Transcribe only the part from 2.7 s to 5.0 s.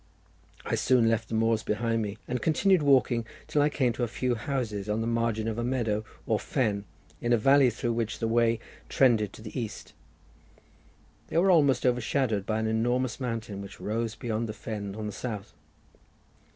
walking till I came to a few houses on